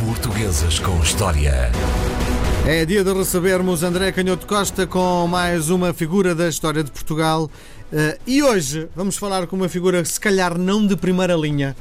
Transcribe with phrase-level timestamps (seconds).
[0.00, 1.70] Portuguesas com História.
[2.66, 7.50] É dia de recebermos André Canhoto Costa com mais uma figura da história de Portugal.
[7.92, 11.76] Eh, e hoje vamos falar com uma figura, se calhar não de primeira linha,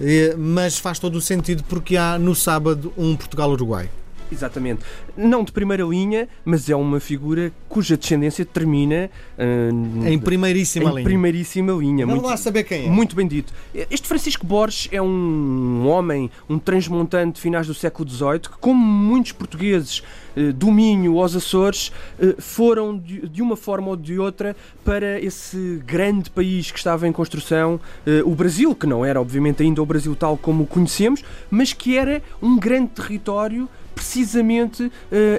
[0.00, 3.90] eh, mas faz todo o sentido porque há no sábado um Portugal-Uruguai.
[4.30, 4.82] Exatamente.
[5.16, 10.94] Não de primeira linha, mas é uma figura cuja descendência termina uh, em primeiríssima em
[10.94, 11.04] linha.
[11.04, 12.06] primeiríssima linha.
[12.06, 12.88] Não muito, lá saber quem é.
[12.88, 13.52] Muito bem dito.
[13.90, 18.84] Este Francisco Borges é um homem, um transmontante de finais do século XVIII, que, como
[18.84, 20.02] muitos portugueses
[20.36, 25.20] uh, do Minho aos Açores, uh, foram de, de, uma forma ou de outra para
[25.20, 29.82] esse grande país que estava em construção, uh, o Brasil, que não era obviamente ainda
[29.82, 33.68] o Brasil tal como o conhecemos, mas que era um grande território
[34.14, 34.92] precisamente uh,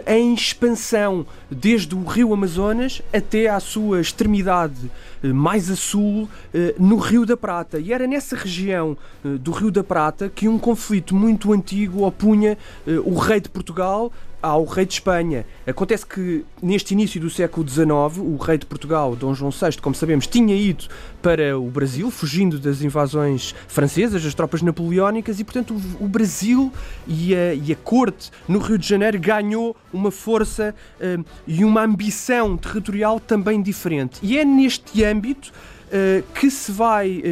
[0.06, 4.92] em expansão, desde o rio Amazonas até à sua extremidade
[5.24, 6.30] uh, mais a sul, uh,
[6.78, 7.80] no Rio da Prata.
[7.80, 12.58] E era nessa região do Rio da Prata que um conflito muito antigo opunha
[13.06, 14.12] o rei de Portugal
[14.45, 15.44] ao rei de Espanha.
[15.66, 17.88] Acontece que neste início do século XIX,
[18.20, 20.86] o rei de Portugal, Dom João VI, como sabemos, tinha ido
[21.20, 26.72] para o Brasil, fugindo das invasões francesas, das tropas napoleónicas, e portanto o, Brasil
[27.08, 31.81] e a, e a, corte no Rio de Janeiro ganhou uma força uh, e uma
[31.81, 34.20] ambição territorial também diferente.
[34.22, 35.52] E é neste âmbito
[35.88, 37.23] uh, que se vai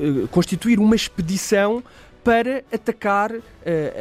[0.00, 1.82] uh, constituir uma expedição
[2.26, 3.40] para atacar uh,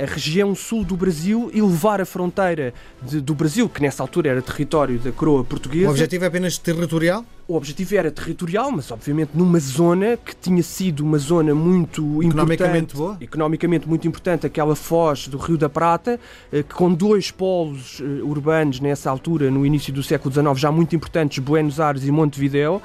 [0.01, 4.31] a região sul do Brasil e levar a fronteira de, do Brasil, que nessa altura
[4.31, 5.89] era território da coroa portuguesa.
[5.89, 7.23] O objetivo é apenas territorial?
[7.47, 12.95] O objetivo era territorial, mas obviamente numa zona que tinha sido uma zona muito economicamente
[12.95, 16.19] boa, economicamente muito importante, aquela foz do Rio da Prata,
[16.51, 20.95] uh, com dois polos uh, urbanos nessa altura, no início do século XIX, já muito
[20.95, 22.81] importantes, Buenos Aires e Montevideo,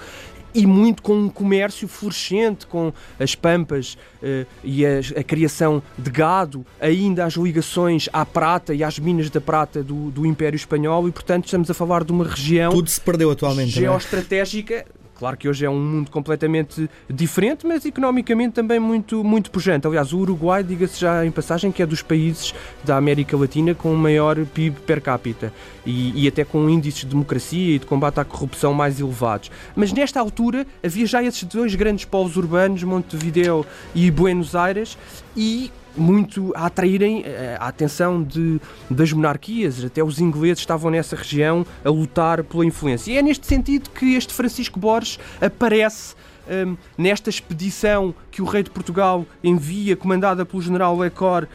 [0.55, 6.11] e muito com um comércio florescente, com as pampas uh, e a, a, criação de
[6.11, 11.09] gado, ainda as ligações à prata e às minas da prata do, do Império Espanhol,
[11.09, 12.73] e portanto estamos a falar de uma região.
[12.73, 13.79] Tudo se perdeu atualmente.
[13.79, 13.83] É?
[13.83, 14.87] Geoestratégica.
[15.21, 19.87] Claro que hoje é um mundo completamente diferente, mas economicamente também muito, muito pujante.
[19.87, 23.93] Aliás, o Uruguai, diga-se já em passagem, que é dos países da América Latina com
[23.93, 25.53] o maior PIB per capita
[25.85, 29.51] e, e, até com índices de democracia e de combate à corrupção mais elevados.
[29.77, 34.97] Mas nesta altura havia já esses dois grandes polos urbanos, Montevideo e Buenos Aires,
[35.37, 41.17] e muito a atraírem eh, a atenção de, das monarquias, até os ingleses estavam nessa
[41.17, 43.13] região a lutar pela influência.
[43.13, 46.15] E é neste sentido que este Francisco Borges aparece
[46.49, 51.49] um, nesta expedição que o rei de Portugal envia, comandada pelo general Lecor, uh,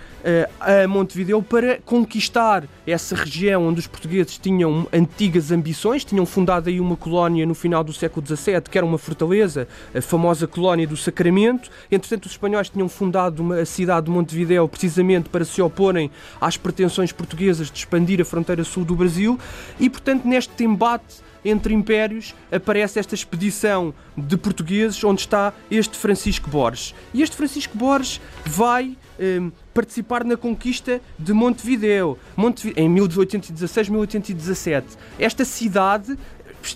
[0.59, 6.79] a Montevideo para conquistar essa região onde os portugueses tinham antigas ambições, tinham fundado aí
[6.79, 10.97] uma colónia no final do século XVII, que era uma fortaleza, a famosa colónia do
[10.97, 11.69] Sacramento.
[11.91, 16.57] Entretanto, os espanhóis tinham fundado uma, a cidade de Montevideo precisamente para se oporem às
[16.57, 19.39] pretensões portuguesas de expandir a fronteira sul do Brasil
[19.79, 26.49] e, portanto, neste embate entre impérios, aparece esta expedição de portugueses onde está este Francisco
[26.49, 26.93] Borges.
[27.13, 29.39] E este Francisco Borges vai eh,
[29.73, 34.83] participar na conquista de Montevideo, Montevideo em 1816-1817.
[35.19, 36.17] Esta cidade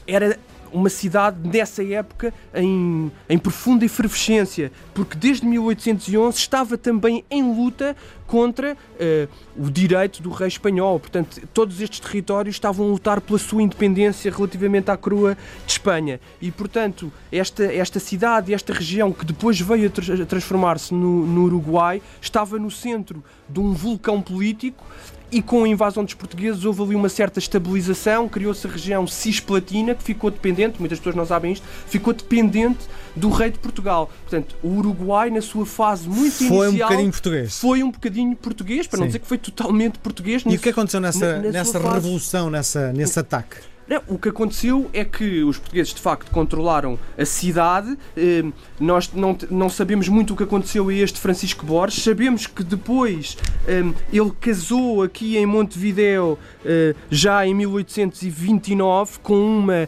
[0.06, 0.38] era
[0.72, 7.96] uma cidade nessa época em, em profunda efervescência, porque desde 1811 estava também em luta
[8.30, 11.00] contra uh, o direito do rei espanhol.
[11.00, 15.36] Portanto, todos estes territórios estavam a lutar pela sua independência relativamente à coroa
[15.66, 16.20] de Espanha.
[16.40, 21.26] E, portanto, esta, esta cidade, esta região que depois veio a, tra a transformar-se no,
[21.26, 24.86] no Uruguai, estava no centro de um vulcão político
[25.32, 29.94] e com a invasão dos portugueses houve ali uma certa estabilização, criou-se a região cisplatina
[29.94, 34.10] que ficou dependente, muitas pessoas não sabem isto, ficou dependente do rei de Portugal.
[34.22, 37.60] Portanto, o Uruguai na sua fase muito foi inicial foi um bocadinho português.
[37.60, 39.02] Foi um bocadinho português, para Sim.
[39.02, 40.44] não dizer que foi totalmente português.
[40.46, 43.58] E o que aconteceu nessa, nessa revolução, nessa, nesse ataque?
[43.90, 47.98] Não, o que aconteceu é que os portugueses de facto controlaram a cidade.
[48.16, 48.46] Eh,
[48.80, 52.04] nós não, não sabemos muito o que aconteceu a este Francisco Borges.
[52.04, 53.36] Sabemos que depois
[54.12, 59.88] ele casou aqui em Montevideo eh, já em 1829 com uma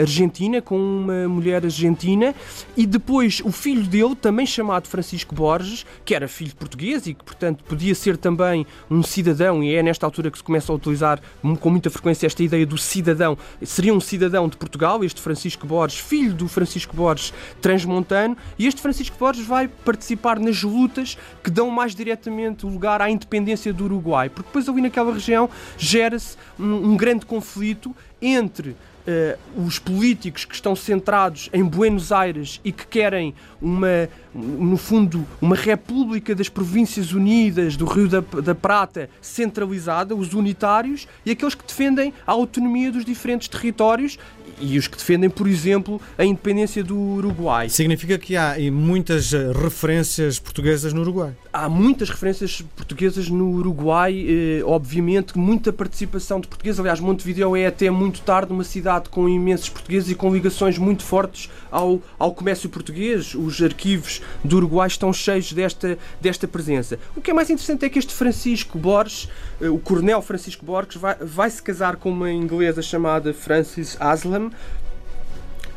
[0.00, 2.34] argentina, com uma mulher argentina,
[2.76, 7.24] e depois o filho dele, também chamado Francisco Borges, que era filho português e que
[7.24, 11.20] portanto podia ser também um cidadão, e é nesta altura que se começa a utilizar
[11.60, 13.36] com muita frequência esta ideia do cidadão.
[13.62, 18.80] Seria um cidadão de Portugal, este Francisco Borges, filho do Francisco Borges transmontano, e este
[18.80, 24.28] Francisco Borges vai participar nas lutas que dão mais diretamente lugar à independência do Uruguai,
[24.28, 25.48] porque depois ali naquela região
[25.78, 32.60] gera-se um, um grande conflito entre uh, os políticos que estão centrados em Buenos Aires
[32.64, 38.54] e que querem uma, no fundo, uma república das Províncias Unidas do Rio da, da
[38.54, 44.18] Prata centralizada, os unitários, e aqueles que defendem a autonomia dos diferentes territórios
[44.60, 47.68] e os que defendem, por exemplo, a independência do Uruguai.
[47.68, 51.32] Significa que há muitas eh, referências portuguesas no Uruguai?
[51.52, 56.78] Há muitas referências portuguesas no Uruguai, eh, obviamente, muita participação de portugueses.
[56.78, 61.02] Aliás, Montevideo é até muito tarde uma cidade com imensos portugueses e com ligações muito
[61.02, 63.34] fortes ao, ao comércio português.
[63.34, 66.98] Os arquivos do Uruguai estão cheios desta, desta presença.
[67.16, 69.28] O que é mais interessante é que este Francisco Borges,
[69.60, 74.50] eh, o coronel Francisco Borges, vai, vai se casar com uma inglesa chamada Frances Aslam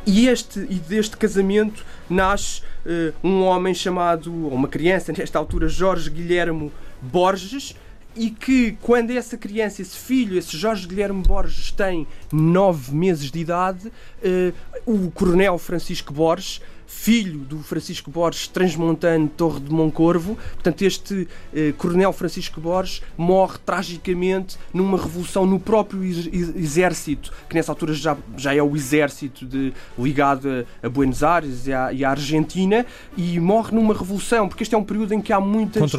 [0.06, 5.66] e, este, e deste casamento nasce uh, um homem chamado, ou uma criança, nesta altura,
[5.66, 6.72] Jorge Guilhermo
[7.02, 7.74] Borges,
[8.16, 13.38] e que quando essa criança, esse filho, esse Jorge Guilherme Borges tem nove meses de
[13.38, 14.54] idade, uh,
[14.86, 20.36] o coronel Francisco Borges filho do Francisco Borges, transmontano Torre de Moncorvo.
[20.54, 27.72] Portanto, este eh, coronel Francisco Borges morre tragicamente numa revolução no próprio exército, que nessa
[27.72, 30.48] altura já, já é o exército de, ligado
[30.82, 32.86] a, a Buenos Aires e à, e à, Argentina,
[33.16, 35.92] e morre numa revolução, porque este é um período em que há muitas,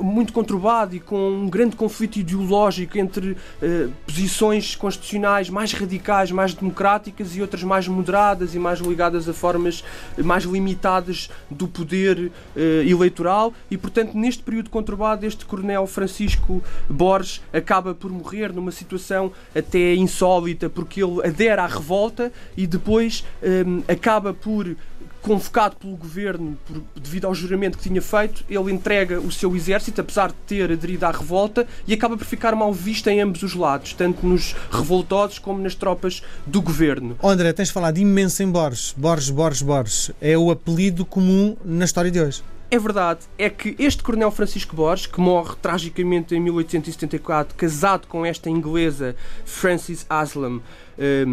[0.00, 6.54] muito conturbado e com um grande conflito ideológico entre eh, posições constitucionais mais radicais, mais
[6.54, 9.84] democráticas e outras mais moderadas e mais ligadas a formas
[10.18, 17.40] mais limitadas do poder uh, eleitoral e, portanto, neste período conturbado, este coronel Francisco Borges
[17.52, 23.82] acaba por morrer numa situação até insólita, porque ele adere à revolta e depois um,
[23.86, 24.74] eh, acaba por
[25.22, 30.00] convocado pelo governo por, devido ao juramento que tinha feito, ele entrega o seu exército,
[30.00, 33.54] apesar de ter aderido à revolta, e acaba por ficar mal visto em ambos os
[33.54, 37.16] lados, tanto nos revoltosos como nas tropas do governo.
[37.22, 38.94] André, tens falado imenso em Borges.
[38.96, 40.10] Borges, Borges, Borges.
[40.24, 42.44] É o apelido comum na história de hoje.
[42.70, 48.24] É verdade, é que este coronel Francisco Borges, que morre tragicamente em 1874, casado com
[48.24, 50.60] esta inglesa Frances Aslam, um,
[50.96, 51.26] eh,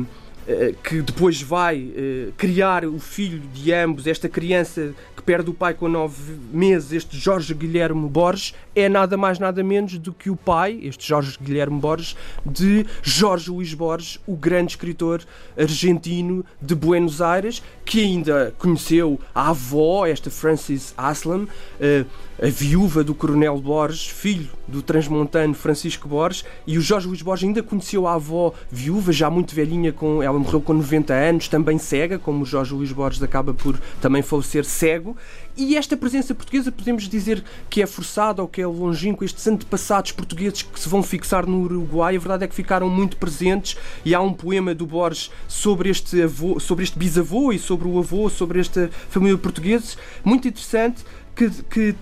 [0.84, 5.76] que depois vai eh, criar o filho de ambos, esta criança que perde o pai
[5.76, 10.36] com nove meses, este Jorge Guilherme Borges, é nada mais nada menos do que o
[10.36, 15.22] pai, este Jorge Guilherme Borges, de Jorge Luís Borges, o grande escritor
[15.58, 21.48] argentino de Buenos Aires, que ainda conheceu a avó, esta Frances Aslam,
[21.80, 22.06] eh,
[22.42, 27.48] a viúva do Coronel Borges, filho do transmontano Francisco Borges, e o Jorge Luís Borges
[27.48, 31.78] ainda conheceu a avó viúva, já muito velhinha, com, ela morreu com 90 anos, também
[31.78, 35.16] cega, como Jorge Luís Borges acaba por também falecer cego.
[35.56, 40.12] E esta presença portuguesa podemos dizer que é forçada ou que é longínqua, estes antepassados
[40.12, 44.16] portugueses que se vão fixar no Uruguai, a verdade é que ficaram muito presentes e
[44.16, 48.30] há um poema do Borges sobre este, avô, sobre este bisavô e sobre o avô,
[48.30, 51.04] sobre esta família de portugueses, muito interessante,
[51.36, 51.96] que, que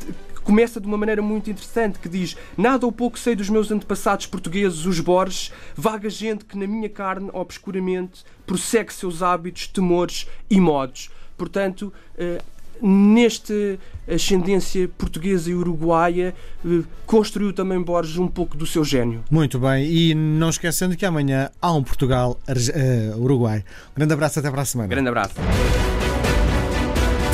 [0.48, 4.26] começa de uma maneira muito interessante que diz: Nada ou pouco sei dos meus antepassados
[4.26, 10.60] portugueses, os Borges, vaga gente que na minha carne, obscuramente, prossegue seus hábitos, temores e
[10.62, 11.10] modos.
[11.38, 12.42] Portanto, eh,
[12.82, 13.78] neste
[14.08, 16.34] ascendência portuguesa e uruguaia,
[16.66, 19.26] eh, construiu também Borges um pouco do seu gênio.
[19.30, 23.66] Muito bem, e não esquecendo que amanhã há um Portugal-Uruguai.
[23.92, 24.88] Um grande abraço, até para a semana.
[24.88, 25.36] Grande abraço.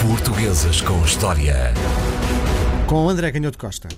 [0.02, 1.74] Portuguesas com História
[2.88, 3.94] com André Canhoto Costa.